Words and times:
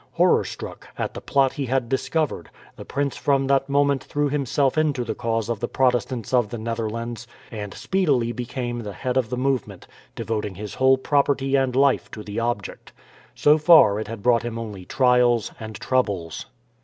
Horror 0.13 0.43
struck 0.45 0.87
at 0.97 1.13
the 1.13 1.21
plot 1.21 1.53
he 1.53 1.67
had 1.67 1.87
discovered, 1.87 2.49
the 2.75 2.83
prince 2.83 3.15
from 3.17 3.45
that 3.45 3.69
moment 3.69 4.03
threw 4.03 4.29
himself 4.29 4.75
into 4.75 5.03
the 5.03 5.13
cause 5.13 5.47
of 5.47 5.59
the 5.59 5.67
Protestants 5.67 6.33
of 6.33 6.49
the 6.49 6.57
Netherlands, 6.57 7.27
and 7.51 7.71
speedily 7.75 8.31
became 8.31 8.79
the 8.79 8.93
head 8.93 9.15
of 9.15 9.29
the 9.29 9.37
movement, 9.37 9.85
devoting 10.15 10.55
his 10.55 10.73
whole 10.73 10.97
property 10.97 11.55
and 11.55 11.75
his 11.75 11.79
life 11.79 12.09
to 12.13 12.23
the 12.23 12.39
object. 12.39 12.93
So 13.35 13.59
far 13.59 13.99
it 13.99 14.07
had 14.07 14.23
brought 14.23 14.41
him 14.41 14.57
only 14.57 14.85
trials 14.85 15.51
and 15.59 15.75
troubles. 15.75 16.47